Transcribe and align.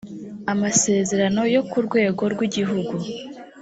amasezerano 0.53 1.41
yo 1.55 1.61
ku 1.69 1.77
rwego 1.87 2.23
rw’igihugu 2.33 2.95